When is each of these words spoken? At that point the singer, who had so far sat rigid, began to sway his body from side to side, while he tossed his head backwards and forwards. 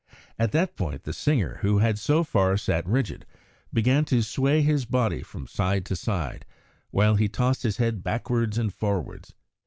At 0.39 0.51
that 0.53 0.75
point 0.75 1.03
the 1.03 1.13
singer, 1.13 1.59
who 1.61 1.77
had 1.77 1.99
so 1.99 2.23
far 2.23 2.57
sat 2.57 2.87
rigid, 2.87 3.23
began 3.71 4.03
to 4.05 4.23
sway 4.23 4.63
his 4.63 4.83
body 4.83 5.21
from 5.21 5.45
side 5.45 5.85
to 5.85 5.95
side, 5.95 6.43
while 6.89 7.17
he 7.17 7.27
tossed 7.27 7.61
his 7.61 7.77
head 7.77 8.03
backwards 8.03 8.57
and 8.57 8.73
forwards. 8.73 9.35